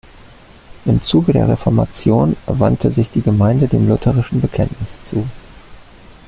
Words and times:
Im 0.85 1.03
Zuge 1.05 1.31
der 1.31 1.47
Reformation 1.47 2.35
wandte 2.47 2.89
sich 2.89 3.11
die 3.11 3.21
Gemeinde 3.21 3.67
dem 3.67 3.87
lutherischen 3.87 4.41
Bekenntnis 4.41 5.03
zu. 5.03 5.27